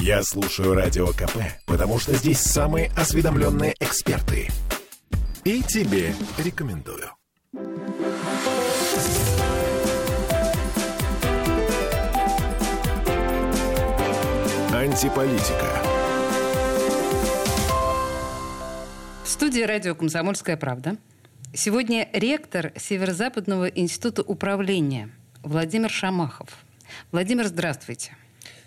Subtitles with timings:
[0.00, 4.48] Я слушаю Радио КП, потому что здесь самые осведомленные эксперты.
[5.44, 7.10] И тебе рекомендую.
[14.72, 15.82] Антиполитика.
[19.24, 20.96] В студии радио «Комсомольская правда».
[21.54, 25.10] Сегодня ректор Северо-Западного института управления
[25.42, 26.50] Владимир Шамахов.
[27.12, 28.16] Владимир, здравствуйте.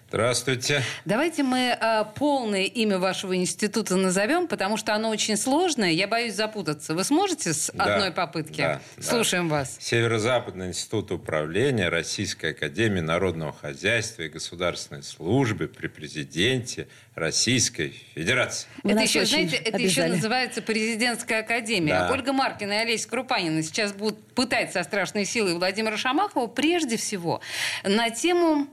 [0.09, 0.81] Здравствуйте.
[1.05, 5.91] Давайте мы э, полное имя вашего института назовем, потому что оно очень сложное.
[5.91, 6.95] Я боюсь запутаться.
[6.95, 8.57] Вы сможете с Да, одной попытки?
[8.61, 9.57] да, Слушаем да.
[9.57, 9.77] вас.
[9.79, 18.67] Северо-Западный институт управления Российской Академии Народного Хозяйства и Государственной Службы при президенте Российской Федерации.
[18.81, 21.93] Вы это еще, знаете, это еще называется президентская академия.
[21.99, 22.11] Да.
[22.11, 27.41] Ольга Маркина и Олеся Крупанина сейчас будут пытать со страшной силой Владимира Шамахова прежде всего
[27.83, 28.67] на тему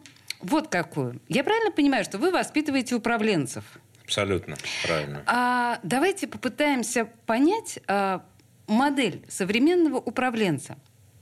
[0.46, 1.20] вот какую.
[1.28, 3.64] Я правильно понимаю, что вы воспитываете управленцев?
[4.05, 5.22] Абсолютно правильно.
[5.27, 8.25] А давайте попытаемся понять а,
[8.69, 10.77] модель современного управленца.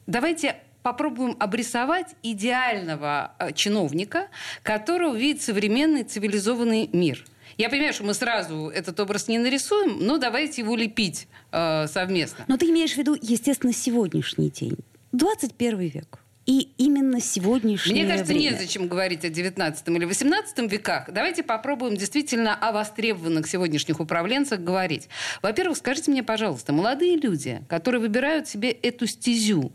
[0.07, 4.29] Давайте попробуем обрисовать идеального а, чиновника,
[4.63, 7.25] которого видит современный цивилизованный мир.
[7.57, 12.45] Я понимаю, что мы сразу этот образ не нарисуем, но давайте его лепить а, совместно.
[12.49, 14.77] Но ты имеешь в виду, естественно, сегодняшний день.
[15.13, 16.24] 21 век.
[16.47, 18.51] И именно сегодняшнее Мне кажется, время.
[18.51, 21.11] незачем говорить о 19 или 18 веках.
[21.11, 25.09] Давайте попробуем действительно о востребованных сегодняшних управленцах говорить.
[25.41, 29.73] Во-первых, скажите мне, пожалуйста, молодые люди, которые выбирают себе эту стезю,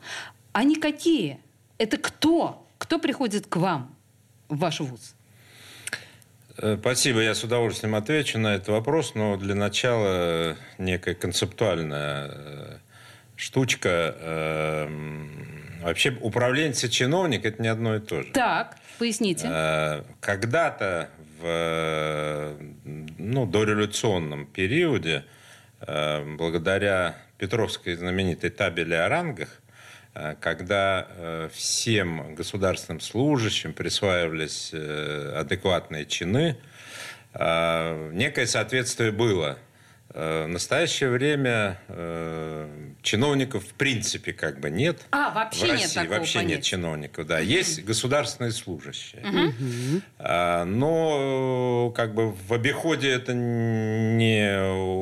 [0.51, 1.39] они какие?
[1.79, 2.67] Это кто?
[2.77, 3.95] Кто приходит к вам
[4.47, 5.15] в ваш вуз?
[6.57, 12.77] Э, Спасибо, я с удовольствием отвечу на этот вопрос, но для начала некая концептуальная э,
[13.35, 14.87] штучка.
[15.81, 18.31] Вообще управленец и чиновник– это не одно и то же.
[18.31, 19.47] Так, поясните.
[19.51, 22.57] Э, Когда-то в
[23.17, 25.23] ну, дореволюционном периоде,
[25.81, 29.61] э, благодаря Петровской знаменитой табели о рангах,
[30.15, 36.57] э, когда всем государственным служащим присваивались адекватные чины,
[37.33, 39.59] некое соответствие было.
[40.13, 42.67] Э, В настоящее время э,
[43.03, 44.97] чиновников в принципе как бы нет.
[45.11, 46.61] А, вообще в нет России такого вообще нет понятия.
[46.69, 47.39] чиновников, да.
[47.39, 49.21] Есть государственные служащие.
[50.17, 54.59] А, Но э, как бы в обиходе это не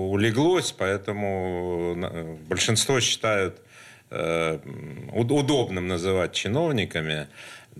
[0.09, 3.61] улеглось, поэтому э, большинство считают
[4.09, 4.59] э,
[5.13, 7.27] уд- удобным называть чиновниками.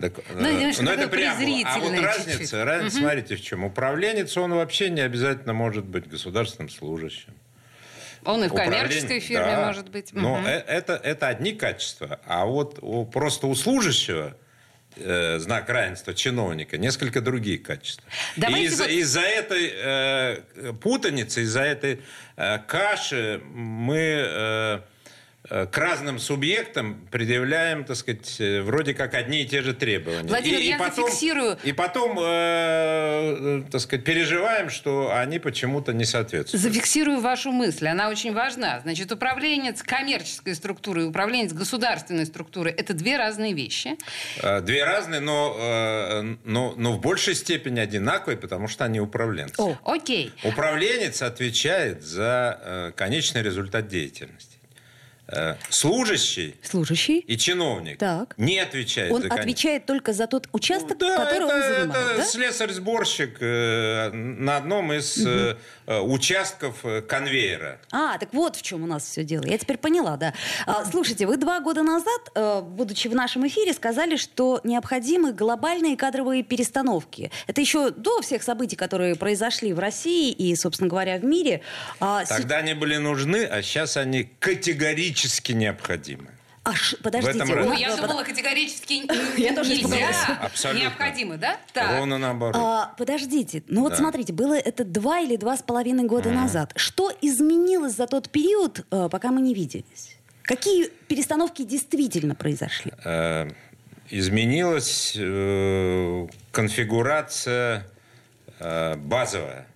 [0.00, 1.62] Так, Ну, э, немножко но это преамбула.
[1.66, 2.52] А вот разница, чуть-чуть.
[2.52, 3.64] разница, смотрите, в чем.
[3.64, 7.34] Управленец, он вообще не обязательно может быть государственным служащим.
[8.24, 9.66] Он и в коммерческой фирме да.
[9.66, 10.10] может быть.
[10.12, 12.20] Но э- это, это одни качества.
[12.26, 14.36] А вот у- просто у служащего
[14.96, 18.04] э, знак равенства чиновника несколько другие качества.
[18.36, 22.00] Давайте И из-за, вот- из-за этой э, путаницы, из-за этой
[22.36, 24.80] э, каши мы э,
[25.48, 30.28] к разным субъектам предъявляем, так сказать, э, вроде как одни и те же требования.
[30.28, 31.58] Владимир, и, и я потом, зафиксирую.
[31.64, 36.62] И потом, э, э, так сказать, переживаем, что они почему-то не соответствуют.
[36.62, 38.80] Зафиксирую вашу мысль, она очень важна.
[38.80, 43.96] Значит, управленец коммерческой структуры и управленец государственной структуры– это две разные вещи.
[44.42, 49.54] Э, Две разные, но, э, но, но в большей степени одинаковые, потому что они управленцы.
[49.58, 49.78] О.
[49.84, 50.32] Окей.
[50.44, 54.57] Управленец отвечает за э, конечный результат деятельности.
[55.30, 57.18] Э, служащий Служащий.
[57.18, 58.32] и чиновник Так.
[58.38, 62.16] не отвечает Он за отвечает только за тот участок, да, который это, он занимает, это
[62.16, 62.24] да?
[62.24, 65.56] слесарь-сборщик э, на одном из э,
[65.86, 67.78] участков конвейера.
[67.92, 69.44] А, так вот в чем у нас все дело.
[69.44, 70.32] Я теперь поняла, да.
[70.66, 76.42] А, слушайте, вы два года назад, будучи в нашем эфире, сказали, что необходимы глобальные кадровые
[76.42, 77.30] перестановки.
[77.46, 81.60] Это еще до всех событий, которые произошли в России и, собственно говоря, в мире.
[82.00, 85.17] А, Тогда они были нужны, а сейчас они категорически
[85.48, 86.28] необходимы.
[86.64, 87.38] а ш- подождите.
[87.38, 89.02] этом у раз- Ну, я думала, категорически
[89.40, 90.38] Я тоже нельзя.
[90.42, 90.82] Абсолютно.
[90.82, 91.56] Необходимо, да?
[91.72, 91.96] Так.
[91.98, 92.56] Ровно наоборот.
[92.56, 93.96] А, подождите, ну вот Да.
[93.96, 96.72] смотрите, было это два или два с половиной года назад.
[96.76, 100.16] Что изменилось за тот период, э, пока мы не виделись?
[100.42, 102.92] Какие перестановки действительно произошли?
[103.04, 103.48] Э,
[104.10, 107.86] изменилась э, конфигурация
[108.60, 109.66] э, базовая.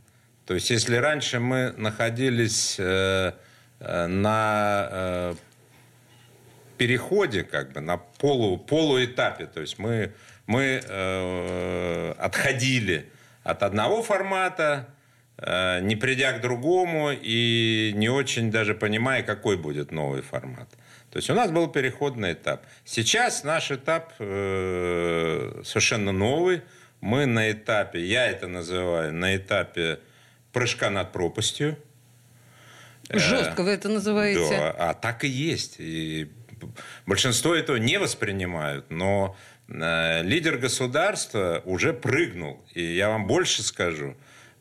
[0.47, 3.33] То есть, если раньше мы находились э,
[3.83, 5.35] на э,
[6.83, 10.13] переходе, как бы на полу, полуэтапе, то есть мы,
[10.47, 13.07] мы э, отходили
[13.45, 14.89] от одного формата,
[15.39, 20.69] э, не придя к другому и не очень даже понимая, какой будет новый формат.
[21.11, 22.65] То есть у нас был переходный этап.
[22.85, 26.63] Сейчас наш этап э, совершенно новый.
[27.01, 29.99] Мы на этапе, я это называю, на этапе
[30.53, 31.77] прыжка над пропастью.
[33.13, 34.49] Жестко вы это называете.
[34.51, 35.77] Да, а так и есть.
[35.79, 36.31] И
[37.07, 39.37] большинство этого не воспринимают, но
[39.69, 42.65] э, лидер государства уже прыгнул.
[42.75, 44.17] И я вам больше скажу,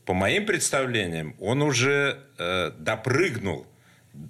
[0.05, 3.67] по моим представлениям, он уже э, допрыгнул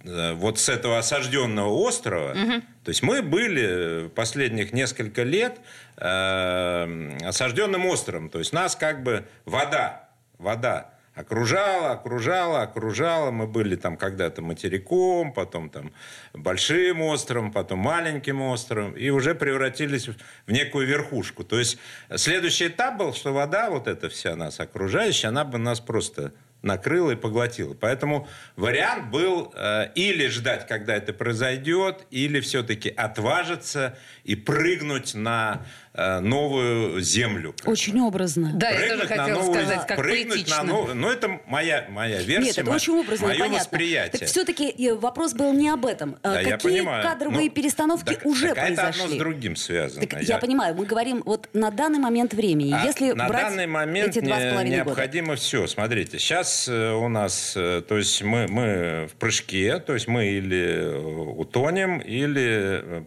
[0.04, 2.32] э, вот с этого осажденного острова.
[2.32, 2.62] Угу.
[2.84, 5.60] То есть мы были последних несколько лет
[5.98, 8.30] э, осажденным островом.
[8.30, 13.32] То есть нас как бы вода, вода окружала, окружала, окружала.
[13.32, 15.92] Мы были там когда-то материком, потом там
[16.34, 21.44] большим островом, потом маленьким островом, и уже превратились в некую верхушку.
[21.44, 21.78] То есть
[22.16, 27.12] следующий этап был, что вода, вот эта вся нас окружающая, она бы нас просто накрыла
[27.12, 27.74] и поглотила.
[27.74, 35.66] Поэтому вариант был э, или ждать, когда это произойдет, или все-таки отважиться и прыгнуть на
[35.94, 37.56] э, новую землю.
[37.66, 38.52] Очень образно.
[38.54, 40.58] Да, прыгнуть я тоже хотела новую, сказать, как прыгнуть поэтично.
[40.58, 43.58] На новую, ну, это моя, моя версия, Нет, это очень образно, мое понятно.
[43.60, 44.20] восприятие.
[44.20, 46.18] Так все-таки вопрос был не об этом.
[46.22, 47.04] Да, Какие я понимаю.
[47.04, 48.90] кадровые ну, перестановки так, уже так произошли?
[48.92, 50.06] Это одно с другим связано.
[50.06, 50.36] Так, я...
[50.36, 52.74] я понимаю, мы говорим вот на данный момент времени.
[52.74, 55.42] А Если на брать данный момент эти два с половиной необходимо года.
[55.42, 55.68] все.
[55.68, 60.28] Смотрите, сейчас э, у нас, э, то есть мы, мы в прыжке, то есть мы
[60.28, 63.06] или утонем, или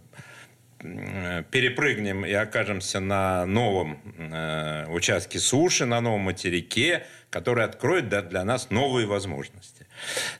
[1.51, 8.71] перепрыгнем и окажемся на новом э, участке суши, на новом материке, который откроет для нас
[8.71, 9.87] новые возможности.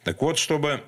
[0.03, 0.83] Так вот, чтобы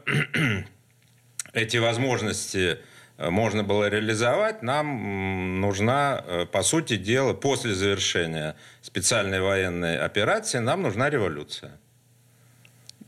[1.54, 2.78] эти возможности
[3.18, 11.08] можно было реализовать, нам нужна, по сути дела, после завершения специальной военной операции, нам нужна
[11.08, 11.80] революция.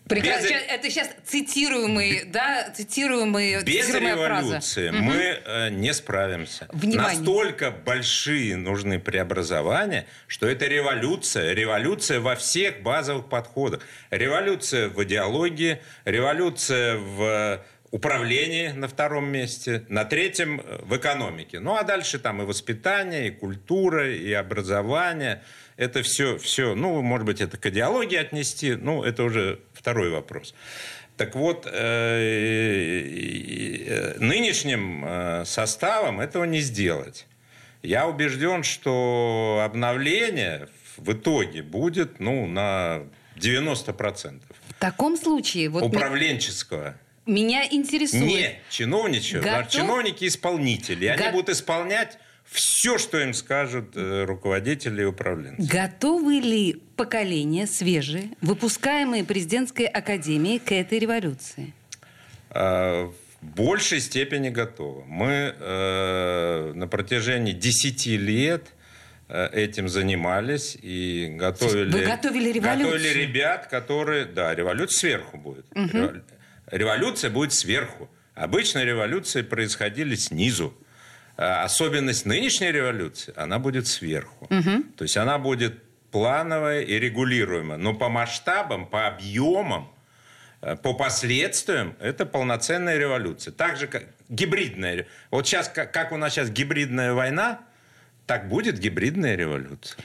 [0.09, 0.49] Прекрасно.
[0.49, 0.63] Без...
[0.69, 5.03] Это сейчас цитируемый, да, цитируемый, Без цитируемая революции фраза.
[5.03, 6.69] мы э, не справимся.
[6.73, 7.19] Внимание.
[7.19, 11.53] Настолько большие нужны преобразования, что это революция.
[11.53, 13.83] Революция во всех базовых подходах.
[14.11, 21.61] Революция в идеологии, революция в управлении на втором месте, на третьем в экономике.
[21.61, 25.43] Ну а дальше там и воспитание, и культура, и образование.
[25.79, 30.55] Это все, все, ну, может быть, это к идеологии отнести, ну, это уже второй вопрос.
[31.17, 31.65] Так вот,
[34.21, 37.27] нынешним составом этого не сделать.
[37.83, 43.05] Я убежден, что обновление в итоге будет ну, на
[43.37, 44.41] 90%.
[44.69, 45.69] В таком случае...
[45.71, 46.97] Вот управленческого.
[47.25, 48.25] Меня интересует...
[48.25, 49.71] Не чиновничего, Готов...
[49.71, 51.07] чиновники-исполнители.
[51.07, 51.13] Го...
[51.13, 52.19] Они будут исполнять
[52.51, 55.63] все, что им скажут э, руководители и управленцы.
[55.71, 61.75] Готовы ли поколения свежие, выпускаемые президентской академией к этой революции?
[62.51, 65.05] А, в большей степени готовы.
[65.05, 68.69] Мы э, на протяжении 10 лет
[69.29, 71.93] э, этим занимались и готовили...
[71.93, 72.93] Вы готовили революцию?
[72.93, 74.25] Готовили ребят, которые...
[74.25, 75.67] Да, революция сверху будет.
[75.77, 76.23] Угу.
[76.71, 78.11] Революция будет сверху.
[78.35, 80.75] Обычно революции происходили снизу.
[81.39, 84.47] А особенность нынешней революции, она будет сверху.
[84.47, 84.83] Угу.
[84.97, 85.81] То есть она будет
[86.11, 87.79] плановая и регулируемая.
[87.79, 89.89] Но по масштабам, по объемам,
[90.83, 93.53] по последствиям это полноценная революция.
[93.53, 95.07] Так же, как гибридная.
[95.31, 97.61] Вот сейчас, как у нас сейчас гибридная война,
[98.27, 99.97] так будет гибридная революция.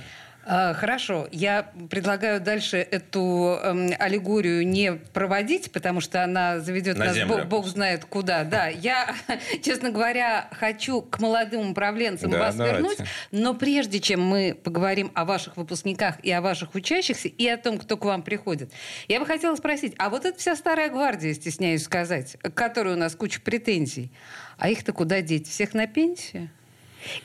[0.45, 7.15] Хорошо, я предлагаю дальше эту э, аллегорию не проводить, потому что она заведет На нас
[7.15, 7.37] землю.
[7.37, 8.43] бог, бог знает куда.
[8.43, 9.15] Да, я,
[9.63, 12.77] честно говоря, хочу к молодым управленцам Да, вас давайте.
[12.79, 12.97] вернуть,
[13.31, 17.77] но прежде чем мы поговорим о ваших выпускниках и о ваших учащихся, и о том,
[17.77, 18.71] кто к вам приходит,
[19.07, 22.97] я бы хотела спросить, а вот эта вся старая гвардия, стесняюсь сказать, к которой у
[22.97, 24.11] нас куча претензий,
[24.57, 25.47] а их-то куда деть?
[25.47, 26.49] Всех на пенсию?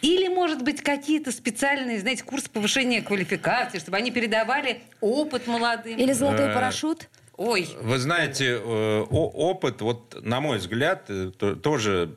[0.03, 5.99] Или, может быть, какие-то специальные, знаете, курсы повышения квалификации, чтобы они передавали опыт молодым?
[5.99, 7.09] Или золотой Э, парашют?
[7.37, 12.17] Ой, Вы знаете, э, опыт, вот на мой взгляд, э, то- тоже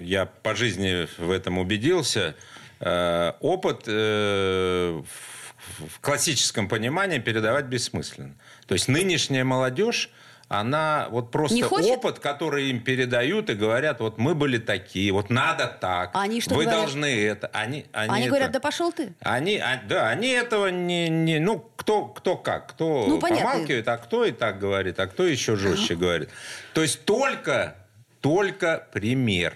[0.00, 2.34] я по жизни в этом убедился,
[2.78, 5.02] опыт в-
[5.88, 8.34] в классическом понимании передавать бессмысленно.
[8.66, 10.10] То есть нынешняя молодежь,
[10.48, 11.90] она вот Не просто хочет?
[11.90, 16.40] опыт, который им передают и говорят, вот мы были такие, вот надо так, А они
[16.40, 16.82] что вы говорят?
[16.82, 17.50] должны это.
[17.52, 19.12] Они, они, Они это- говорят, да пошел ты.
[19.20, 23.44] они, а- да, они этого не, не ну кто, кто как, кто Ну, понятно.
[23.52, 26.28] помалкивает, а кто и так говорит, а кто еще жестче говорит.
[26.74, 27.76] То есть только,
[28.20, 29.54] только пример,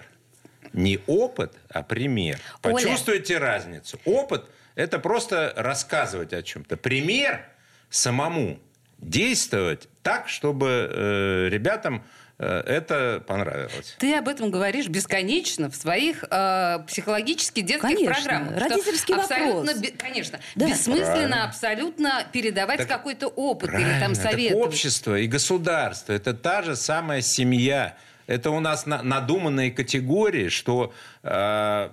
[0.73, 2.39] не опыт, а пример.
[2.63, 2.73] Оля.
[2.73, 3.97] Почувствуйте разницу.
[4.03, 4.43] Опыт
[4.75, 6.75] это просто рассказывать о чем-то.
[6.77, 7.45] Пример
[7.89, 8.59] самому
[9.01, 12.03] действовать так, чтобы э, ребятам
[12.39, 13.95] э, это понравилось.
[13.99, 18.13] Ты об этом говоришь бесконечно в своих э, психологически детских Конечно.
[18.13, 18.57] программах.
[18.57, 19.77] Родительский абсолютно, вопрос.
[19.79, 20.67] бе- конечно, Да.
[20.67, 21.43] бессмысленно Правильно.
[21.45, 24.65] абсолютно передавать Так какой-то опыт или там так советовать.
[24.67, 27.97] общество и государство– это та же самая семья.
[28.27, 31.89] Это у нас на- надуманные категории, что э,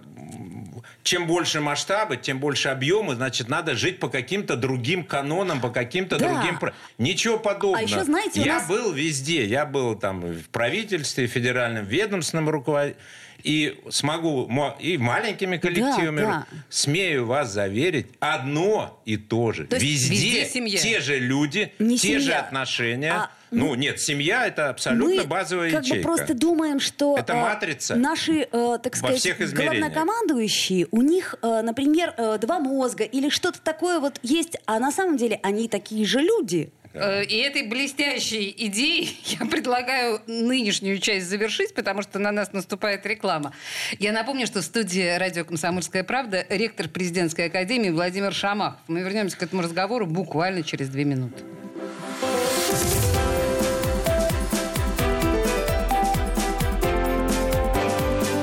[1.03, 6.19] чем больше масштабы, тем больше объемы, значит, надо жить по каким-то другим канонам, по каким-то
[6.19, 6.29] Да.
[6.35, 6.59] другим...
[6.99, 7.79] Ничего подобного.
[7.79, 9.45] А еще, знаете, я нас- был везде.
[9.45, 12.99] Я был там в правительстве, федеральном ведомственном руководителе.
[13.45, 16.47] И смогу, мо- и маленькими коллективами, да.
[16.69, 19.65] смею вас заверить, одно и то же.
[19.67, 20.79] То везде, везде семья.
[20.79, 23.13] те же люди, Не те же семья, отношения.
[23.13, 26.09] а, ну, нет, семья это абсолютно Мы базовая как ячейка.
[26.09, 29.93] бы просто думаем, что Это э, матрица наши, э, так сказать, всех измерениях.
[29.93, 34.91] главнокомандующие, у них, э, например, э, два мозга или что-то такое вот есть, а на
[34.91, 36.71] самом деле они такие же люди.
[36.95, 43.07] Э, И этой блестящей идеей я предлагаю нынешнюю часть завершить, потому что на нас наступает
[43.07, 43.53] реклама.
[43.99, 48.81] Я напомню, что в студии радио «Комсомольская правда» ректор президентской академии Владимир Шамахов.
[48.89, 51.43] Мы вернемся к этому разговору буквально через две минуты.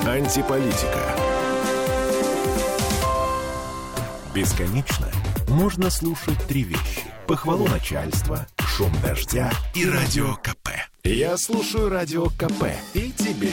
[0.07, 1.01] Антиполитика.
[4.33, 5.07] Бесконечно
[5.49, 7.03] можно слушать три вещи.
[7.27, 10.69] Похвалу начальства, шум дождя и радио КП.
[11.03, 13.51] Я слушаю радио КП и тебе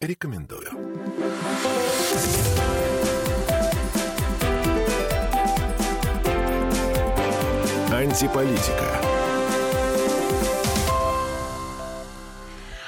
[0.00, 0.70] рекомендую.
[7.90, 9.00] Антиполитика.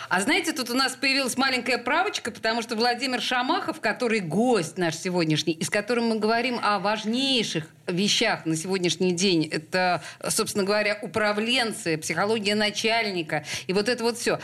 [0.09, 4.97] А знаете, тут у нас появилась маленькая правочка, потому что Владимир Шамахов, который гость наш
[4.97, 10.99] сегодняшний, и с которым мы говорим о важнейших вещах на сегодняшний день, это, собственно говоря,
[11.03, 14.39] управленцы, психология начальника, и вот это вот все,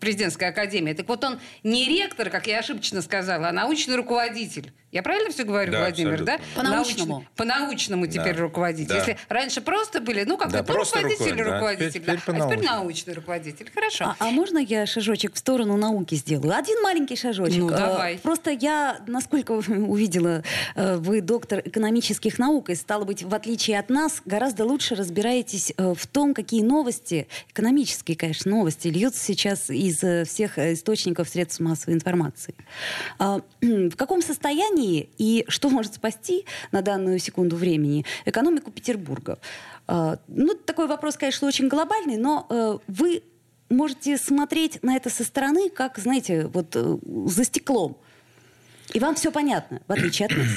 [0.00, 0.94] президентская академия.
[0.94, 4.72] Так вот он не ректор, как я ошибочно сказала, а научный руководитель.
[4.92, 6.34] Я правильно все говорю, Да, Владимир, да?
[6.36, 6.54] абсолютно.
[6.62, 7.12] По-научному.
[7.14, 8.40] Научный- По-научному теперь Да.
[8.40, 8.88] руководитель.
[8.88, 8.96] Да.
[8.98, 11.54] Если раньше просто были, ну, как-то Да, ну, просто руководитель, руководитель, да.
[11.58, 12.12] руководитель, Теперь- да.
[12.16, 12.78] теперь а теперь по-научному.
[12.82, 13.70] научный руководитель.
[13.74, 14.04] Хорошо.
[14.06, 16.54] А, а можно я шажочек в сторону науки сделаю?
[16.56, 17.58] Один маленький шажочек.
[17.58, 18.18] Ну, Э, давай.
[18.18, 20.42] Просто я, насколько увидела,
[20.76, 25.72] э, вы доктор экономических наук, и, стало быть, в отличие от нас, гораздо лучше разбираетесь
[25.76, 31.28] э, в том, какие новости, экономические, конечно, новости, льются сейчас из э, всех э, источников
[31.28, 32.54] средств массовой информации.
[33.18, 39.38] А, В каком состоянии и что может спасти на данную секунду времени экономику Петербурга?
[39.86, 43.22] А, Ну, такой вопрос, конечно, очень глобальный, но вы
[43.68, 47.96] можете смотреть на это со стороны, как, знаете, вот за стеклом.
[48.94, 50.48] И вам все понятно, в отличие от нас.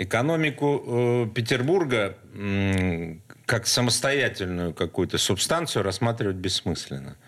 [0.00, 7.18] Экономику э, Петербурга м, как самостоятельную какую-то субстанцию рассматривать бессмысленно.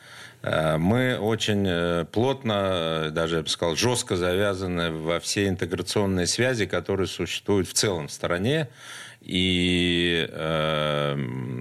[0.42, 6.26] Э, Мы очень э, плотно, э, даже я бы сказал, жестко завязаны во все интеграционные
[6.26, 8.68] связи, которые существуют в целом в стране.
[9.20, 11.16] И э,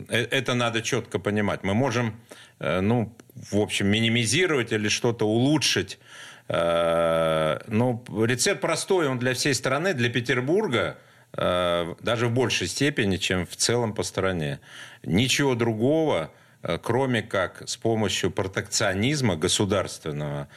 [0.08, 1.64] э, это надо четко понимать.
[1.64, 2.16] Мы можем,
[2.60, 3.14] э, ну,
[3.52, 6.11] в общем, минимизировать или что-то улучшить Э,
[6.54, 10.98] Ну, рецепт простой, он для всей страны, для Петербурга
[11.34, 14.60] э, даже в большей степени, чем в целом по стране.
[15.04, 16.32] Ничего другого,
[16.64, 20.48] э, кроме как с помощью протекционизма государственного,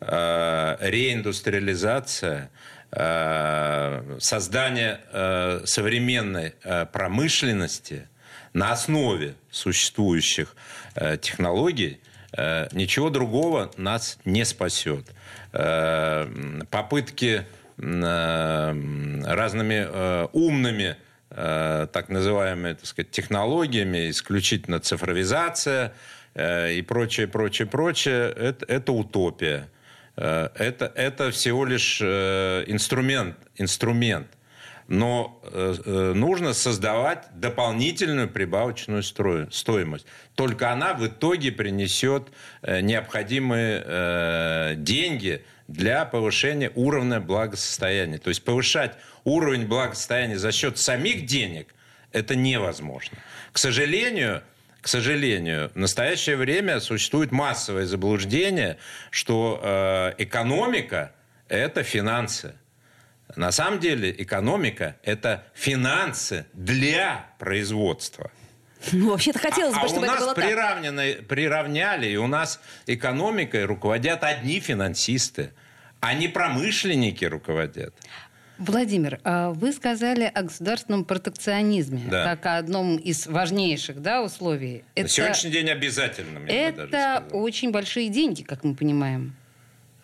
[0.00, 2.50] э, реиндустриализация,
[2.90, 8.08] э, создание э, современной э, промышленности
[8.52, 10.54] на основе существующих
[10.94, 12.13] э, технологий, э,
[12.72, 15.04] ничего другого нас не спасет.
[15.52, 16.26] Э,
[16.70, 17.46] Попытки
[17.78, 20.96] э, разными э, умными
[21.30, 25.92] э, так называемыми так сказать, технологиями, исключительно цифровизация
[26.34, 29.68] э, и прочее, прочее, прочее, это, это утопия.
[30.16, 34.26] Э, Это, это всего лишь э, инструмент, инструмент.
[34.86, 40.06] Но э, э, нужно создавать дополнительную прибавочную строю- стоимость.
[40.34, 42.28] Только она в итоге принесет
[42.62, 48.18] э, необходимые деньги для повышения уровня благосостояния.
[48.18, 51.74] То есть повышать уровень благосостояния за счет самих денег
[52.12, 53.18] это невозможно.
[53.52, 54.42] К сожалению,
[54.80, 58.76] к сожалению, в настоящее время существует массовое заблуждение,
[59.10, 61.12] что э, экономика–
[61.48, 62.54] это финансы.
[63.36, 68.30] На самом деле экономика– это финансы для производства.
[68.92, 70.44] Ну, вообще-то хотелось а бы, у чтобы это нас было так.
[70.44, 75.52] приравнены- приравняли, и у нас экономикой руководят одни финансисты,
[76.00, 77.94] а не промышленники руководят.
[78.58, 82.24] Владимир, а вы сказали о государственном протекционизме Да.
[82.24, 84.84] как о одном из важнейших да, условий.
[84.96, 86.02] На сегодняшний день даже
[86.46, 89.34] это очень большие деньги, как мы понимаем.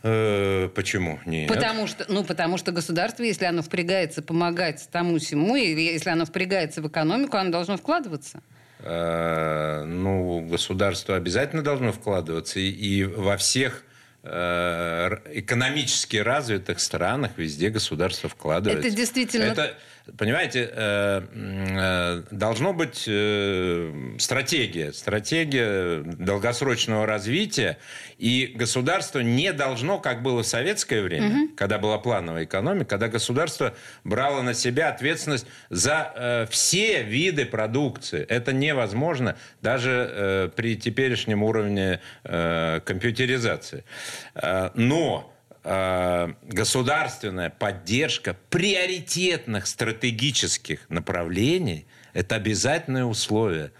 [0.03, 1.21] Э, почему?
[1.27, 1.49] Нет.
[1.49, 6.25] Потому что, ну, потому что государство, если оно впрягается помогать тому всему, или если оно
[6.25, 8.41] впрягается в экономику, оно должно вкладываться.
[8.79, 13.85] Э, ну, государство обязательно должно вкладываться и, и во всех
[14.23, 18.89] э, экономически развитых странах везде государство вкладывается.
[18.89, 19.75] Это действительно- Это,
[20.17, 27.79] понимаете, э, э, должно быть э, стратегия, стратегия долгосрочного развития,
[28.19, 33.75] и государство не должно, как было в советское время, когда была плановая экономика, когда государство
[34.05, 38.25] брало на себя ответственность за все виды продукции.
[38.29, 43.85] Это невозможно даже при теперешнем уровне компьютеризации.
[44.75, 53.73] Но государственная поддержка приоритетных стратегических направлений– это обязательное условие.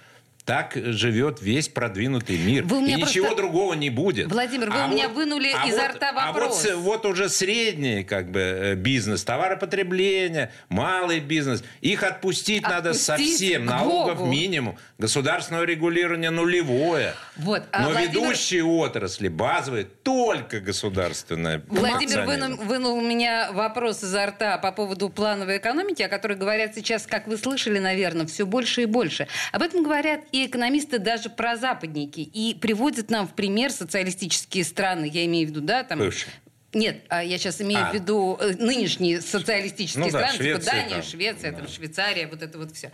[0.51, 2.65] Так живет весь продвинутый мир.
[2.65, 4.27] Вы И ничего просто- другого не будет.
[4.33, 6.67] Владимир, вы у меня вынули изо рта А вот, вопрос.
[6.75, 11.63] вот уже средний как бы, э, бизнес, товаропотребление, малый бизнес.
[11.83, 13.63] Их отпустить, надо Отпустить совсем.
[13.65, 14.31] к Налогов Богу.
[14.33, 14.77] минимум.
[14.99, 17.15] Государственного регулирования нулевое.
[17.37, 21.63] Вот, а Но Владимир- ведущие отрасли, базовые, только государственное.
[21.69, 26.75] Владимир вынул, вынул у меня вопрос изо рта по поводу плановой экономики, о которой говорят
[26.75, 29.29] сейчас, как вы слышали, наверное, все больше и больше.
[29.53, 35.25] Об этом говорят и экономисты, даже прозападники, и приводят нам в пример социалистические страны, я
[35.27, 35.99] имею в виду, да, там...
[35.99, 36.33] Бывшие.
[36.73, 37.91] Нет, а я сейчас имею А.
[37.91, 41.03] в виду э, нынешние социалистические Ну да, страны, типа Швеция Дания, там.
[41.03, 41.69] Швеция, там, Да.
[41.69, 42.93] Швейцария, вот это вот все.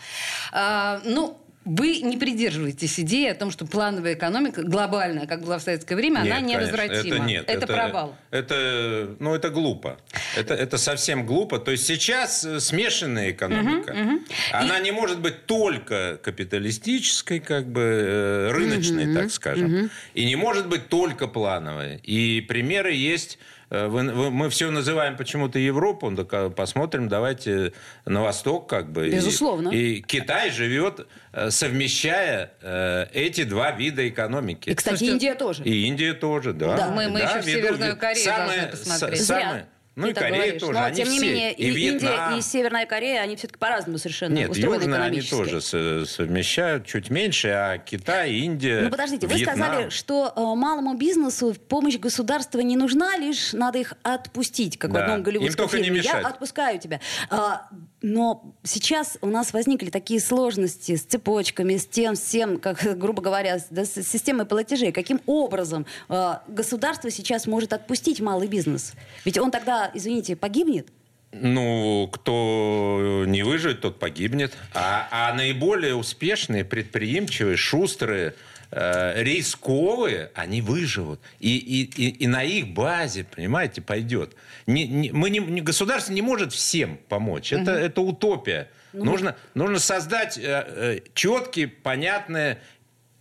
[1.04, 5.96] ну, вы не придерживаетесь идеи о том, что плановая экономика, глобальная, как была в советское
[5.96, 7.16] время, она Нет, конечно, невозвратима.
[7.16, 7.44] Это нет.
[7.48, 8.16] Это, провал.
[8.30, 9.98] Это, ну, это глупо.
[10.36, 11.58] Это, это совсем глупо.
[11.58, 13.96] То есть сейчас э, смешанная экономика.
[14.52, 19.90] Она не может быть только капиталистической, как бы э, рыночной, так скажем.
[20.14, 22.00] И не может быть только плановой.
[22.04, 23.38] И примеры есть.
[23.68, 27.72] Э, вы- вы- мы все называем почему-то Европу, ну, так, а посмотрим, давайте
[28.04, 29.08] на восток, как бы.
[29.08, 29.70] И- Безусловно.
[29.70, 34.70] И, Китай живет, э, совмещая э, эти два вида экономики.
[34.70, 35.64] И, кстати, Слушайте, Индия тоже.
[35.64, 36.76] И Индия тоже, да.
[36.76, 36.88] Да.
[36.90, 39.20] Мы- мы еще в Северную Корею самые- должны посмотреть.
[39.20, 39.40] с- Зря.
[39.40, 40.60] самые- ну и Корея говоришь.
[40.60, 41.26] тоже, Но, они тем не все.
[41.26, 42.38] менее, и, Индия, Вьетнам.
[42.38, 47.08] и Северная Корея, они все-таки по-разному совершенно Нет, устроены южные они тоже со- совмещают чуть
[47.10, 49.56] меньше, а Китай, Индия, Ну, подождите, вы Вьетнам.
[49.56, 54.94] сказали, что э, малому бизнесу помощь государства не нужна, лишь надо их отпустить, как в
[54.94, 55.00] Да.
[55.04, 56.00] одном Им голливудском только не фильме.
[56.02, 56.26] Я мешать.
[56.26, 57.00] отпускаю тебя.
[58.08, 63.20] Но сейчас у нас возникли такие сложности с цепочками, с тем, с тем, как, грубо
[63.20, 64.92] говоря, с, да, с системой платежей.
[64.92, 68.92] Каким образом э, государство сейчас может отпустить малый бизнес?
[69.24, 70.86] Ведь он тогда, извините, погибнет?
[71.32, 74.56] Ну, кто не выживет, тот погибнет.
[74.72, 78.34] А, а наиболее успешные, предприимчивые, шустрые,
[78.70, 81.20] э, рисковые, они выживут.
[81.40, 84.34] И, и, и, и на их базе, понимаете, пойдет.
[84.66, 87.52] Не, не- мы не, не- государство не может всем помочь.
[87.52, 88.68] Это, это утопия.
[88.92, 92.58] нужно, нужно создать э, э, четкие, понятные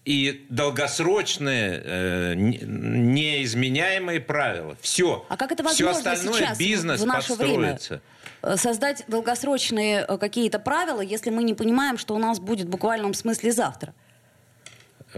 [0.05, 4.77] и долгосрочные, э, не- неизменяемые правила.
[4.81, 5.25] Все.
[5.29, 7.71] А как это Все возможно остальное сейчас, бизнес в наше время?
[7.73, 8.01] подстроится.
[8.43, 12.69] Э, Создать долгосрочные э, какие-то правила, если мы не понимаем, что у нас будет в
[12.69, 13.93] буквальном смысле завтра.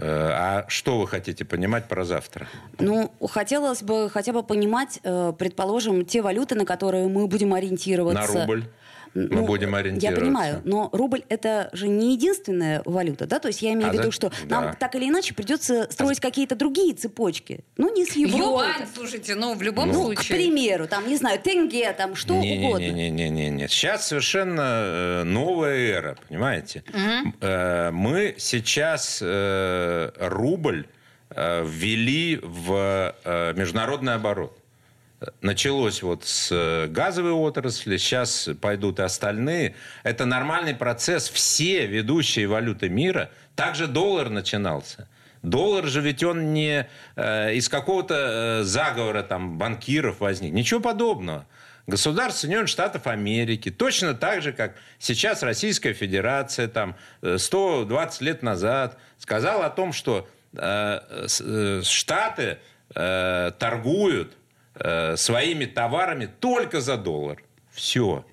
[0.00, 2.46] А что вы хотите понимать про завтра?
[2.78, 8.32] Ну, хотелось бы хотя бы понимать, э, предположим, те валюты, на которые мы будем ориентироваться.
[8.32, 8.64] На рубль?
[9.28, 10.20] Мы Ну, будем Я ориентироваться.
[10.24, 13.38] понимаю, но рубль это же не единственная валюта, да?
[13.38, 14.60] То есть я имею А в виду, за- что да.
[14.60, 17.64] нам так или иначе придется строить какие-то другие цепочки.
[17.76, 18.66] Ну, не с Европой.
[18.68, 20.36] Юань, слушайте, ну, в любом Ну, к случае.
[20.36, 22.78] примеру, там, не знаю, тенге, там, что угодно.
[22.84, 23.68] Не-не-не-не-не.
[23.68, 26.84] Сейчас совершенно э, новая эра, понимаете?
[27.40, 30.86] Э, Мы сейчас э, рубль
[31.30, 34.56] э, ввели в э, международный оборот.
[35.40, 39.74] Началось вот с э, газовой отрасли, сейчас пойдут и остальные.
[40.04, 41.28] Это нормальный процесс.
[41.28, 45.08] Все ведущие валюты мира, также доллар начинался.
[45.42, 50.52] Доллар же ведь он не э, из какого-то э, заговора там банкиров возник.
[50.52, 51.46] Ничего подобного.
[51.88, 58.42] Государство Соединенных Штатов Америки, точно так же, как сейчас Российская Федерация, там, э, 120 лет
[58.42, 61.00] назад, сказала о том, что э,
[61.40, 62.58] э, Штаты
[62.94, 64.37] э, торгуют
[64.80, 67.42] э, своими товарами только за доллар.
[67.70, 68.24] Все.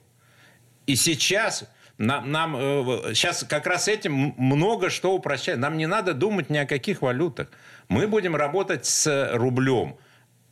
[0.87, 5.59] И сейчас нам, нам э, сейчас как раз этим много что упрощает.
[5.59, 7.49] Нам не надо думать ни о каких валютах.
[7.87, 9.97] Мы будем работать с рублем.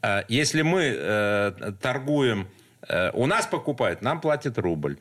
[0.01, 2.47] Э, Если мы э, торгуем
[2.87, 4.97] Э, у нас покупают, нам платят рубль.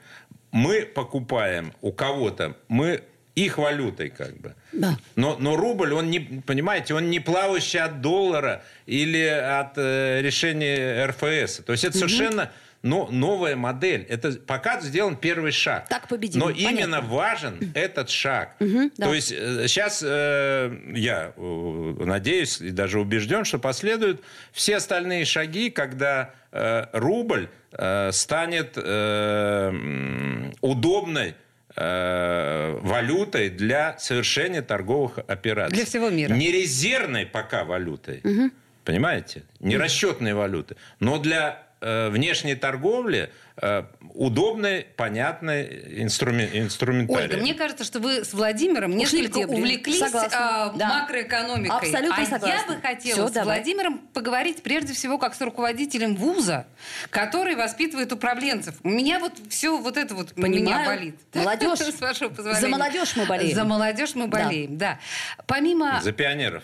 [0.50, 3.02] Мы покупаем у кого-то, мы
[3.34, 4.54] их валютой как бы.
[4.72, 4.96] Да.
[5.16, 11.06] Но, но рубль, он не, понимаете, он не плавающий от доллара или от э, решения
[11.06, 11.62] РФС.
[11.64, 12.08] То есть это угу.
[12.08, 12.50] совершенно
[12.82, 14.04] но новая модель.
[14.08, 15.88] Это пока сделан первый шаг.
[15.88, 16.40] Так победим.
[16.40, 16.68] Но Понятно.
[16.68, 18.56] именно важен этот шаг.
[18.60, 19.06] Угу, да.
[19.06, 25.24] То есть э, сейчас э, я э, надеюсь и даже убежден, что последуют все остальные
[25.24, 31.36] шаги, когда э, рубль э, станет э, удобной
[31.76, 35.76] э, валютой для совершения торговых операций.
[35.76, 36.34] Для всего мира.
[36.34, 38.50] Не резервной пока валютой, угу.
[38.84, 39.42] понимаете?
[39.60, 41.66] Не расчетной валюты, но для
[42.10, 47.24] внешней торговли э, удобный, понятный инструмент, инструментарий.
[47.24, 50.72] Ольга, мне кажется, что вы с Владимиром несколько увлеклись Согласна.
[50.74, 51.00] э, Да.
[51.00, 51.76] макроэкономикой.
[51.76, 52.46] Абсолютно а согласна.
[52.46, 53.56] я бы хотела Всё, с давай.
[53.58, 56.66] Владимиром поговорить прежде всего как с руководителем вуза,
[57.10, 58.74] который воспитывает управленцев.
[58.82, 60.86] У меня вот все вот это вот у меня Понимаю.
[60.86, 61.16] болит.
[61.34, 61.78] Молодежь.
[61.92, 62.60] С вашего позволения.
[62.60, 63.54] За молодежь мы болеем.
[63.54, 64.44] За молодежь мы Да.
[64.44, 64.98] болеем, да.
[65.46, 66.00] Помимо...
[66.02, 66.62] За пионеров.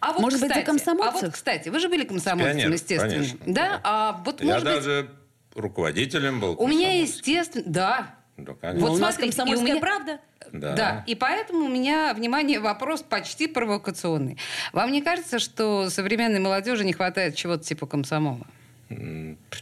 [0.00, 1.22] А вот, Может быть, за кстати, комсомольцев?
[1.22, 3.12] А вот, кстати, вы же были комсомольцем, Пионеров, естественно.
[3.12, 3.52] конечно, да?
[3.68, 3.80] да.
[3.84, 5.10] А вот, Я может быть, даже
[5.54, 6.56] руководителем был.
[6.58, 7.64] у меня, естественно...
[7.66, 8.86] Да, Да, Ну, конечно.
[8.88, 10.20] Вот у нас смотрите, и у комсомольская меня- правда.
[10.52, 10.72] Да.
[10.74, 11.04] Да.
[11.06, 14.36] и поэтому у меня, внимание, вопрос почти провокационный.
[14.72, 18.44] Вам не кажется, что современной молодежи не хватает чего-то типа комсомола?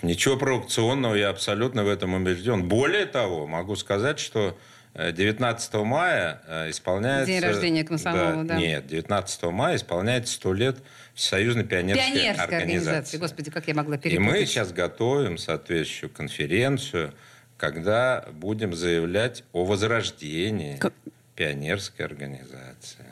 [0.03, 2.66] Ничего провокационного, я абсолютно в этом убежден.
[2.68, 4.57] Более того, могу сказать, что
[4.98, 7.26] 19 мая э, исполняется...
[7.32, 8.56] День рождения комсомола, да.
[8.56, 10.76] Нет, 19 мая исполняется 100 лет
[11.14, 12.88] Всесоюзной пионерской, Пионерская организации.
[12.88, 13.20] организация.
[13.20, 14.32] Господи, как я могла И перепутать.
[14.32, 17.14] мы сейчас готовим соответствующую конференцию,
[17.56, 20.94] когда будем заявлять о возрождении Как-
[21.37, 23.04] пионерской организации.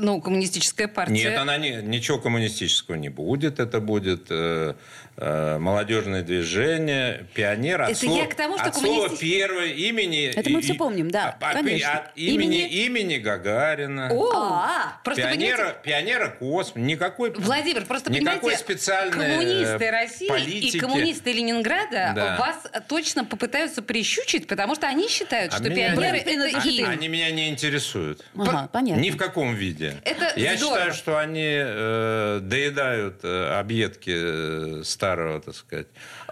[0.00, 1.14] Ну, коммунистическая партия.
[1.14, 3.58] Нет, она не, ничего коммунистического не будет.
[3.58, 4.74] Это будет э, э,
[5.20, 7.82] молодежное движение, пионер.
[7.82, 10.26] От Это слова, я к тому, что от слова коммунисти- первое имени...
[10.34, 11.92] Это мы всё помним, да, а- а- конечно.
[11.92, 14.08] От имени, Имени- имени Гагарина.
[14.12, 16.76] О, А, просто пионера, понимаете, пионера космос.
[16.76, 20.76] Никакой, Владимир, просто никакой специальной коммунисты э, России политики.
[20.76, 22.36] и коммунисты Ленинграда Да.
[22.38, 27.08] вас точно попытаются прищучить, потому что они считают, А что пионеры не- это они, они
[27.08, 28.24] меня не интересуют.
[28.36, 29.00] Ага, понятно.
[29.00, 29.96] Ни в каком виде.
[30.04, 30.76] Это Я здорово.
[30.76, 35.86] считаю, что они э, доедают э, объедки э, старого, так сказать,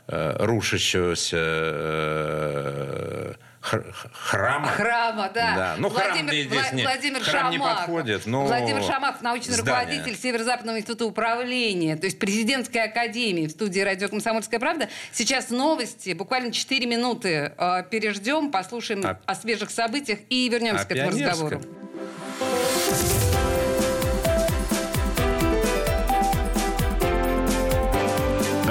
[0.08, 4.68] э, рушащегося э, храма.
[4.68, 5.54] Храма, да.
[5.56, 5.74] Да.
[5.78, 7.78] Ну, храм Владимир, здесь Вла- не- Владимир храм не Шамахов.
[7.86, 9.72] подходит, но Владимир Шамахов, научный здание.
[9.96, 14.88] руководитель Северо-Западного института управления, то есть президентской академии в студии радио «Комсомольская правда».
[15.12, 20.84] Сейчас новости, буквально 4 минуты э, переждем, послушаем А- о свежих событиях и вернемся А
[20.86, 21.30] к этому пионерская?
[21.32, 21.60] разговору.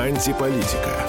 [0.05, 1.03] Антиполитика.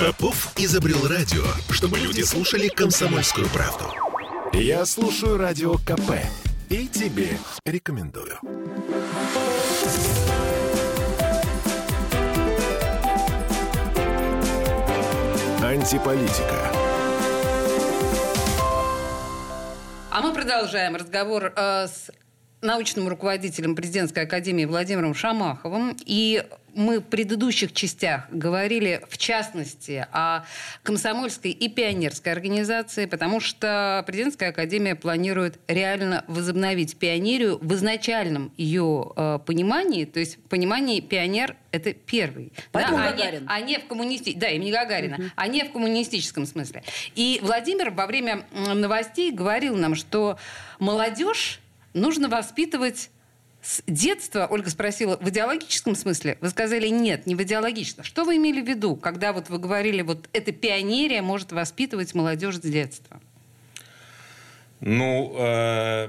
[0.00, 3.84] Попов изобрел радио, чтобы люди слушали комсомольскую правду.
[4.54, 6.24] Я слушаю радио КП
[6.70, 8.38] и тебе рекомендую.
[15.62, 16.72] Антиполитика.
[20.10, 22.10] А мы продолжаем разговор э, с
[22.62, 25.96] научным руководителем президентской академии Владимиром Шамаховым.
[26.06, 26.44] И
[26.74, 30.44] мы в предыдущих частях говорили, в частности, о
[30.82, 39.12] комсомольской и пионерской организации, потому что президентская академия планирует реально возобновить пионерию в изначальном ее
[39.16, 42.52] э, понимании, то есть в понимании пионер это первый.
[42.70, 43.46] Поэтому а, не, Гагарин.
[43.48, 44.34] а не в коммунисти...
[44.34, 46.82] Да, имени Гагарина, а не в коммунистическом смысле.
[47.14, 50.38] И Владимир во время новостей говорил нам, что
[50.78, 51.60] молодежь
[51.94, 53.10] нужно воспитывать
[53.62, 54.46] с детства.
[54.50, 56.36] Ольга спросила, в идеологическом смысле?
[56.40, 58.04] Вы сказали, нет, не в идеологическом.
[58.04, 62.56] Что вы имели в виду, когда вот вы говорили, вот эта пионерия может воспитывать молодежь
[62.56, 63.20] с детства?
[64.80, 66.08] Ну, э,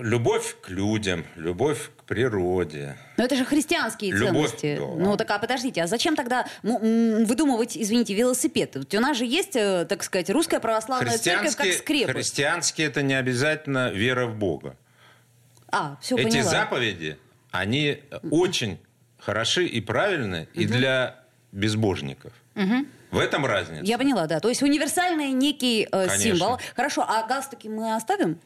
[0.00, 2.96] любовь к людям, любовь к природе.
[3.16, 4.76] Но это же христианские Любовь, ценности.
[4.78, 5.04] да.
[5.04, 8.72] Ну так а подождите, а зачем тогда выдумывать, извините, велосипед?
[8.74, 12.14] Ведь у нас же есть, э, так сказать, русская православная церковь как скрепость.
[12.16, 14.76] христианские это не обязательно вера в Бога.
[15.74, 16.50] А, все Эти поняла.
[16.50, 17.18] заповеди,
[17.50, 17.98] они
[18.30, 18.78] очень
[19.18, 21.16] хороши и правильны и для
[21.52, 22.32] безбожников.
[23.10, 23.84] В этом разница.
[23.84, 24.40] Я поняла, да.
[24.40, 26.18] То есть универсальный некий э, Конечно.
[26.18, 26.58] символ.
[26.74, 28.38] Хорошо, а галстуки мы оставим?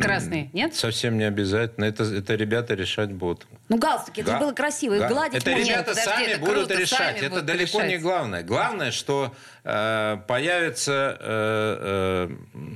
[0.00, 0.74] Красные, нет?
[0.74, 1.84] Совсем не обязательно.
[1.84, 3.46] Это, это ребята решать будут.
[3.68, 4.96] Ну, галстуки, это Га- же было красиво.
[4.96, 5.64] Га- гладить Это можно.
[5.64, 6.98] ребята Подожди, сами это будут круто, решать.
[6.98, 8.02] сами это будут далеко не решать.
[8.02, 8.42] главное.
[8.44, 12.74] Главное, что э, появится, э, э, э,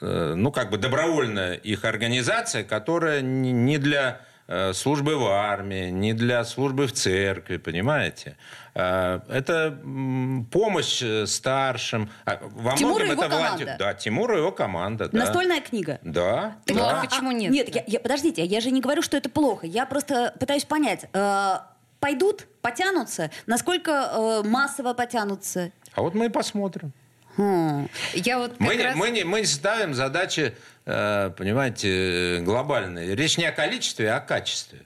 [0.00, 6.12] ну, как бы добровольная их организация, которая не не для э, службы в армии, ни
[6.12, 8.36] для службы в церкви, понимаете?
[8.74, 9.78] Э, это
[10.50, 12.10] помощь э, старшим.
[12.24, 13.66] А, во Тимур многом и его это волонтер...
[13.66, 13.76] команда.
[13.78, 15.08] Да, Тимур и его команда.
[15.08, 15.18] Да.
[15.18, 15.98] Настольная книга.
[16.02, 16.56] Да.
[16.66, 17.00] Так да.
[17.00, 17.50] а почему нет?
[17.52, 19.66] Нет, я, я- подождите, я же не говорю, что это плохо.
[19.66, 21.54] Я просто пытаюсь понять, э,
[22.00, 25.70] пойдут, потянутся, насколько э, массово потянутся.
[25.94, 26.92] А вот мы и посмотрим.
[27.36, 30.54] Я вот Мы, не- раз- мы, не, мы ставим задачи,
[30.86, 33.14] э, понимаете, глобальные.
[33.14, 34.80] Речь не о количестве, а о качестве.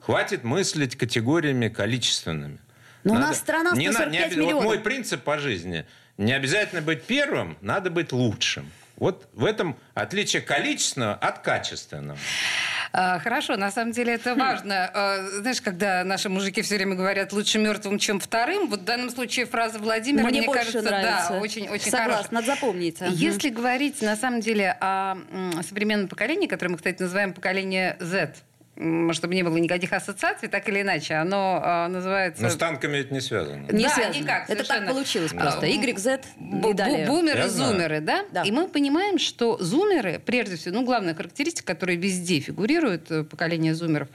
[0.00, 2.58] Хватит мыслить категориями количественными.
[3.04, 4.54] Но у нас страна не на- 145 не оби- миллионов.
[4.54, 5.86] Вот мой принцип по жизни.
[6.18, 8.70] Не обязательно быть первым, надо быть лучшим.
[8.96, 12.18] Вот в этом отличие количественного от качественного.
[12.92, 14.90] А, Хорошо, на самом деле это важно.
[14.92, 19.10] А, Знаешь, когда наши мужики все время говорят лучше мертвым, чем вторым, вот в данном
[19.10, 21.28] случае фраза Владимира, Мне мне, кажется, нравится.
[21.30, 22.32] да, очень, очень Согласна, хорошая.
[22.32, 22.96] надо запомнить.
[23.10, 25.16] Если говорить, на самом деле, о
[25.68, 28.34] современном поколении, которое мы, кстати, называем поколение Z,
[29.12, 32.42] чтобы не было никаких ассоциаций, так или иначе, оно а, называется...
[32.42, 33.66] Но с танками это не связано.
[33.70, 34.22] Не Да, связано.
[34.22, 34.92] никак, Это так совершенно.
[34.92, 35.40] получилось Да.
[35.40, 35.66] просто.
[35.66, 37.06] Y, Z и далее.
[37.06, 38.24] бу- Бумеры, зумеры, да?
[38.32, 38.42] Да.
[38.42, 43.74] И мы понимаем, что зумеры, прежде всего, ну, главная характеристика, которая везде фигурирует, э, поколение
[43.74, 44.08] зумеров,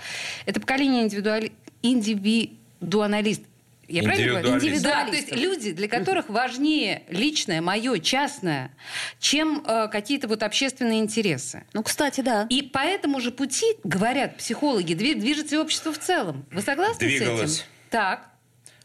[0.48, 1.52] это поколение индивидуали...
[1.84, 3.44] индивидуалист.
[3.88, 4.82] Я правильно говорю?
[4.82, 8.72] Да, то есть люди, для которых важнее личное, мое, частное,
[9.20, 11.64] чем э, какие-то вот общественные интересы.
[11.74, 12.48] Ну, кстати, да.
[12.50, 16.46] И по этому же пути, говорят психологи, дви- движется и общество в целом.
[16.52, 17.56] Вы согласны с Двигалось.
[17.60, 17.64] этим?
[17.90, 18.30] Так.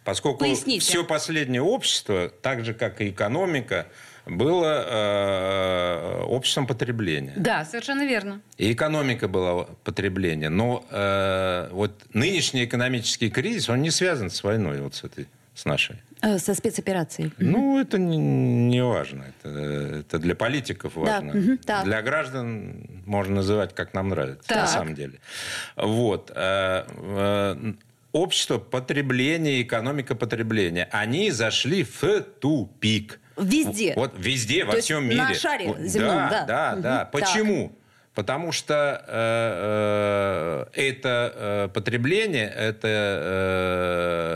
[0.05, 0.81] Поскольку Поясните.
[0.81, 3.87] все последнее общество, так же как и экономика,
[4.27, 7.33] было э, обществом потребления.
[7.37, 8.41] Да, совершенно верно.
[8.59, 10.49] И экономика была потребление.
[10.49, 15.65] Но э, вот нынешний экономический кризис, он не связан с войной, вот с этой, с
[15.65, 15.97] нашей.
[16.23, 17.33] Э, Со спецоперацией.
[17.39, 19.25] Ну, это не, не важно.
[19.43, 19.49] Это,
[20.01, 21.33] это для политиков важно.
[21.35, 21.85] мгм, так.
[21.85, 24.69] Для граждан можно называть, как нам нравится, на Так.
[24.69, 25.19] самом деле.
[25.77, 26.31] Вот.
[28.13, 33.21] Общество потребления, экономика потребления, они зашли в тупик.
[33.37, 33.95] Везде.
[33.97, 35.35] Вот везде, во То есть всем на мире.
[35.39, 36.29] шаре Вот, земном, да.
[36.31, 36.83] Да, да, Мгм.
[36.83, 36.99] да.
[36.99, 37.11] Так.
[37.13, 37.77] Почему?
[38.15, 42.89] Потому что э, э, это э, потребление, это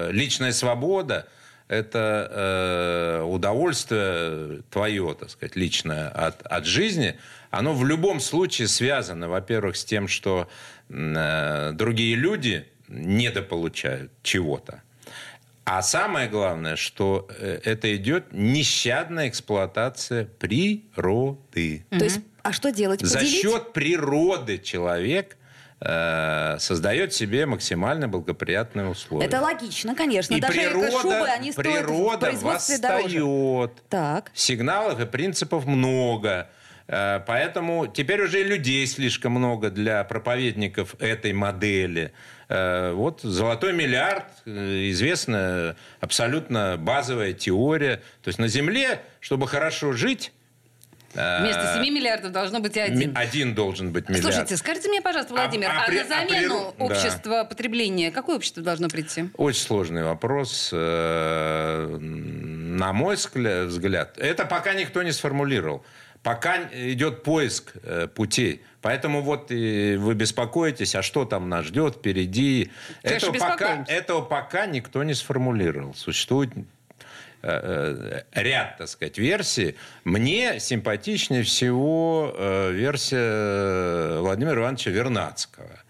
[0.09, 1.27] э, личная свобода,
[1.67, 7.17] это э, удовольствие твое, так сказать, личное от, от жизни,
[7.51, 10.49] оно в любом случае связано, во-первых, с тем, что
[10.89, 14.83] э, другие люди недополучают чего-то.
[15.65, 21.87] А самое главное, что э, это идет нещадная эксплуатация природы.
[21.91, 23.01] То есть, а что делать?
[23.01, 23.41] За Поделить?
[23.43, 25.39] счет природы человек
[25.81, 29.27] э, создает себе максимально благоприятные условия.
[29.27, 30.35] Это логично, конечно.
[30.35, 33.23] И Даже природа, эко-шубы, они стоят в природа производстве дороже.
[33.25, 33.83] восстает.
[33.89, 34.31] Так.
[34.35, 36.51] Сигналов и принципов много.
[36.87, 42.13] Э, Поэтому теперь уже и людей слишком много для проповедников этой модели.
[42.49, 47.97] Э, Вот золотой миллиард, э, известная абсолютно базовая теория.
[48.23, 50.33] То есть на Земле, чтобы хорошо жить,
[51.17, 53.17] Вместо 7 миллиардов должно быть один.
[53.17, 54.25] один должен быть миллиард.
[54.25, 56.85] Слушайте, скажите мне, пожалуйста, Владимир, А- а, а при- на а замену при- да.
[56.87, 59.27] общества потребления какое общество должно прийти?
[59.37, 60.71] Очень сложный вопрос.
[62.01, 65.85] На мой взгляд, это пока никто не сформулировал.
[66.25, 68.63] Пока идет поиск э, путей.
[68.81, 72.71] Поэтому вот и вы беспокоитесь, а что там нас ждет впереди.
[73.03, 75.93] Конечно, Этого пока, этого пока никто не сформулировал.
[75.93, 76.51] Существует
[77.43, 79.77] э, э, ряд, так сказать, версий.
[80.05, 82.35] Мне симпатичнее всего
[82.71, 85.81] версия Владимира Ивановича Вернадского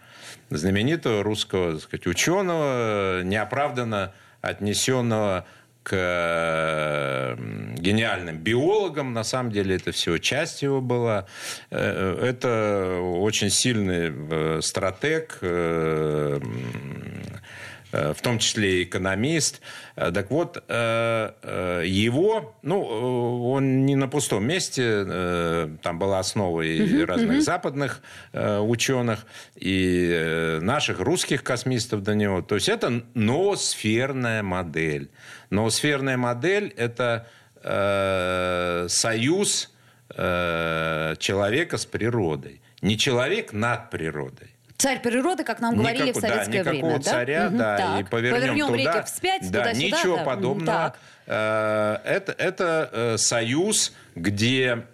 [0.51, 5.47] знаменитого русского так сказать, ученого, неоправданно отнесенного
[5.85, 7.37] к э,
[7.79, 9.13] гениальным биологам.
[9.13, 11.27] На самом деле это все часть его была.
[11.71, 16.41] Э, Это очень сильный э, стратег, э, э,
[18.15, 19.61] в том числе и экономист.
[19.97, 20.63] Э, Так вот, э,
[21.43, 27.43] э, его, ну, э, он не на пустом месте, э, там была основа и разных
[27.43, 28.01] западных
[28.33, 32.43] э, ученых, и э, наших русских космистов до него.
[32.43, 35.09] То есть это ноосферная модель.
[35.51, 37.27] Ноосферная модель– это
[37.63, 39.73] э, союз
[40.17, 42.61] э, человека с природой.
[42.83, 44.54] Не человек над природой.
[44.85, 46.99] Царь природы, как нам говорили в советское да, никакого время.
[47.05, 47.11] да?
[47.11, 48.01] царя, Мгм, да, так.
[48.01, 48.77] и повернем, туда.
[48.77, 49.87] реки вспять, да, туда-сюда.
[49.87, 50.25] ничего да.
[50.25, 50.67] Подобного.
[50.67, 50.99] так.
[51.27, 54.85] Э, Это, это э, союз, где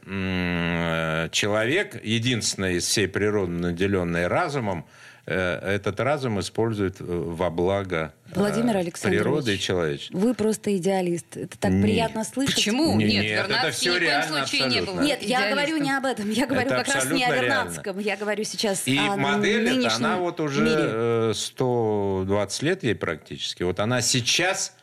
[1.33, 4.87] человек, единственный из всей природы, наделенный разумом,
[5.27, 10.17] этот разум используют во благо Владимир Александрович, природы и человечества.
[10.19, 11.37] Вы просто идеалист.
[11.37, 11.83] Это так Нет.
[11.83, 12.55] приятно слышать.
[12.57, 12.97] Почему?
[12.97, 14.81] Нет, Нет, Вернадский это всё ни в коем реально случае не был.
[14.81, 15.05] абсолютно.
[15.07, 16.31] Нет, я говорю не об этом.
[16.31, 17.99] Я говорю Это как раз не о абсолютно Вернадском.
[18.01, 20.77] Я говорю сейчас И о модель эта, нынешнем она вот уже мире.
[20.81, 23.63] э, 120 лет ей практически.
[23.63, 24.81] Вот она сейчас э,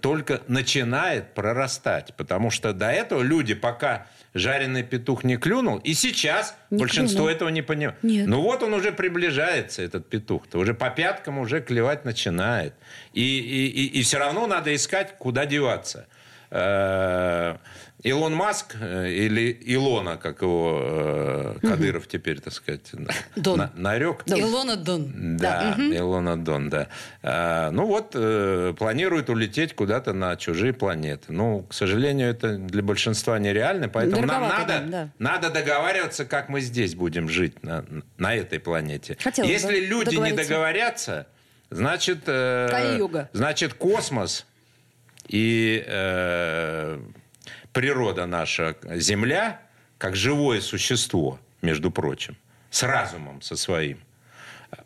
[0.00, 2.14] только начинает прорастать.
[2.16, 7.34] Потому что до этого люди, пока жареный петух не клюнул, и сейчас Не большинство клюнул.
[7.34, 8.02] этого не понимает.
[8.02, 8.26] Нет.
[8.26, 10.58] Ну вот он уже приближается, этот петух-то.
[10.58, 12.74] Уже по пяткам уже клевать начинает.
[13.12, 16.06] И, и, и, все равно надо искать, куда деваться.
[18.06, 22.92] Илон Маск, э, или Илона, как его э, Кадыров теперь, так сказать,
[23.34, 23.58] Дон.
[23.58, 24.22] на- нарек.
[24.26, 25.36] Илона Дон.
[25.36, 26.86] Да, Илона Дон, да.
[27.24, 31.32] А, ну вот, э, планирует улететь куда-то на чужие планеты.
[31.32, 35.10] Ну, к сожалению, это для большинства нереально, поэтому нам Дороговато, надо, да, да.
[35.18, 37.84] надо договариваться, как мы здесь будем жить, на,
[38.18, 39.16] на этой планете.
[39.20, 41.26] Хотелось Если бы люди не договорятся,
[41.70, 44.46] значит, э, значит, космос
[45.28, 47.00] и э,
[47.76, 49.60] природа наша, Земля,
[49.98, 52.34] как живое существо, между прочим,
[52.70, 53.98] с разумом со своим,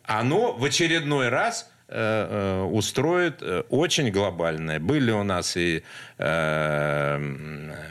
[0.03, 4.81] оно в очередной раз э, э, устроит э, очень глобальное.
[4.81, 5.83] Были у нас и
[6.17, 7.17] э,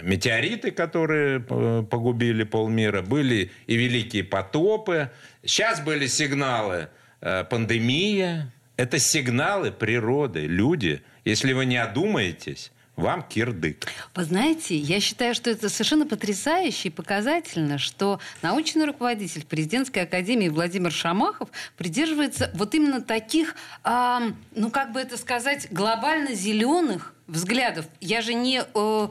[0.03, 5.11] метеориты, которые погубили полмира, были и великие потопы.
[5.43, 6.89] Сейчас были сигналы
[7.23, 8.53] э, пандемия.
[8.77, 10.41] Это сигналы природы.
[10.41, 13.87] Люди, если вы не одумаетесь, вам кирдык.
[14.15, 20.49] Вы знаете, я считаю, что это совершенно потрясающе и показательно, что научный руководитель президентской академии
[20.49, 27.87] Владимир Шамахов придерживается вот именно таких, ам, ну как бы это сказать, глобально зеленых взглядов.
[28.01, 29.09] Я же не э,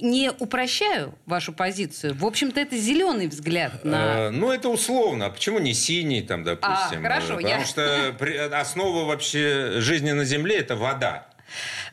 [0.00, 2.14] не упрощаю вашу позицию.
[2.14, 4.26] В общем-то, это зеленый взгляд на...
[4.26, 5.26] Э, Ну, это условно.
[5.26, 7.00] А почему не синий, там, допустим?
[7.00, 11.26] А, хорошо, Э, Потому я- что основа вообще жизни на Земле– это вода.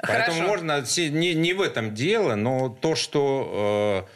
[0.02, 0.48] Поэтому Хорошо.
[0.48, 0.84] можно...
[1.10, 4.08] Не, не в этом дело, но то, что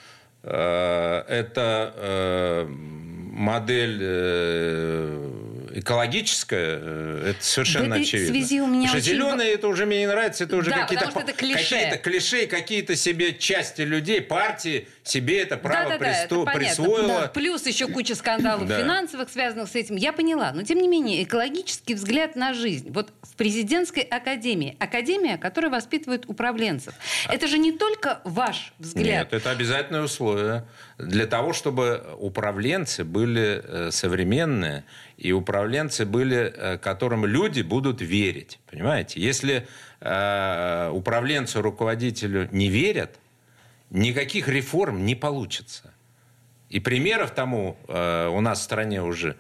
[0.44, 8.34] э, э, это э, модель э, экологическая, э, это совершенно В очевидно.
[8.34, 11.06] связи у меня Потому очень зеленые, это уже мне не нравится, это уже Да, какие-то,
[11.06, 11.58] потому что это клише.
[11.76, 16.54] какие-то клише, какие-то себе части людей, партии себе это право Да-да-да, присто- это понятно.
[16.60, 17.08] присвоила.
[17.22, 18.80] Да, Плюс еще куча скандалов Да.
[18.80, 19.96] финансовых, связанных с этим.
[19.96, 20.52] Я поняла.
[20.54, 22.92] Но, тем не менее, экологический взгляд на жизнь.
[22.92, 24.76] Вот в президентской академии.
[24.80, 26.94] Академия, которая воспитывает управленцев.
[27.28, 29.32] Это же не только ваш взгляд.
[29.32, 30.66] Нет, это обязательное условие
[30.98, 34.84] для того, чтобы управленцы были э, современные
[35.20, 38.60] и управленцы были, э, которым люди будут верить.
[38.72, 39.20] Понимаете?
[39.20, 39.68] Если
[40.00, 43.20] э, управленцу, руководителю не верят,
[43.90, 45.94] никаких реформ не получится.
[46.70, 49.36] И примеров тому э, у нас в стране уже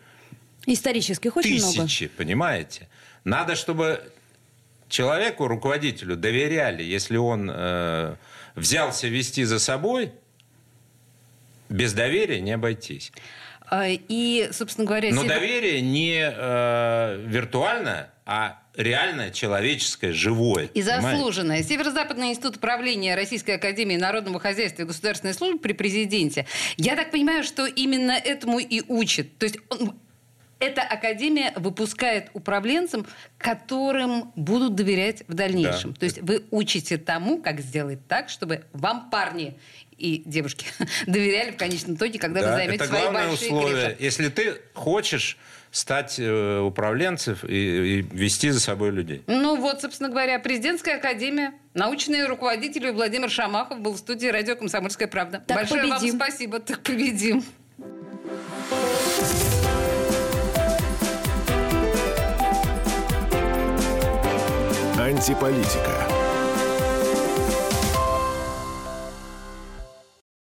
[0.65, 1.87] Исторических очень много.
[1.87, 2.89] тысячи, понимаете?
[3.23, 4.01] Надо, чтобы
[4.89, 8.15] человеку, руководителю доверяли, если он э,
[8.55, 10.11] взялся вести за собой,
[11.69, 13.13] без доверия не обойтись.
[13.69, 20.65] А, И, собственно говоря, Но доверие не э, виртуальное, а реальное, человеческое, живое.
[20.65, 21.01] И понимаете?
[21.17, 21.63] заслуженное.
[21.63, 26.45] Северо-Западный институт управления Российской Академии Народного Хозяйства и Государственной службы при президенте.
[26.77, 29.37] Я так понимаю, что именно этому и учит.
[29.37, 29.99] То есть он-
[30.59, 33.05] эта академия выпускает управленцам,
[33.37, 35.93] которым будут доверять в дальнейшем.
[35.93, 35.99] Да.
[35.99, 39.57] То есть вы учите тому, как сделать так, чтобы вам парни
[39.99, 40.65] и девушки
[41.07, 43.85] доверяли в конечном итоге, когда вы Да, займете это свои главное большие условие.
[43.87, 43.95] кресла.
[44.03, 45.37] Если ты хочешь
[45.71, 49.21] стать э, управленцем и, и вести за собой людей.
[49.27, 55.07] Ну вот, собственно говоря, президентская академия, научный руководитель Владимир Шамахов был в студии радио «Комсомольская
[55.07, 55.43] правда».
[55.45, 56.17] Так Большое победим.
[56.17, 56.59] вам спасибо.
[56.59, 57.43] Так победим.
[64.97, 66.18] Антиполитика.